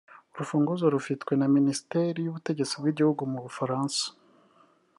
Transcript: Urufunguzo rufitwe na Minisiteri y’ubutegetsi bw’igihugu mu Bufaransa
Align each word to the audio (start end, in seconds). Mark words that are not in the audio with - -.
Urufunguzo 0.33 0.85
rufitwe 0.93 1.33
na 1.37 1.47
Minisiteri 1.55 2.19
y’ubutegetsi 2.21 2.73
bw’igihugu 2.81 3.21
mu 3.31 3.39
Bufaransa 3.45 4.03